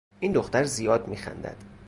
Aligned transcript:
این 0.19 0.31
دختر 0.31 0.63
زیاد 0.63 1.07
می 1.07 1.15
خندد 1.17 1.57